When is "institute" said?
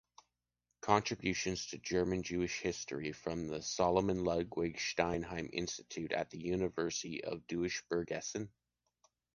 5.53-6.11